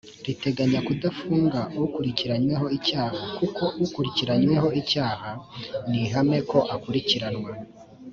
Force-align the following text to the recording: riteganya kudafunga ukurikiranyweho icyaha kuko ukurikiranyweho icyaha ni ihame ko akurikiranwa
riteganya 0.27 0.79
kudafunga 0.87 1.59
ukurikiranyweho 1.85 2.65
icyaha 2.77 3.19
kuko 3.37 3.63
ukurikiranyweho 3.85 4.67
icyaha 4.81 5.29
ni 5.89 5.97
ihame 6.05 6.37
ko 6.49 6.59
akurikiranwa 6.75 7.51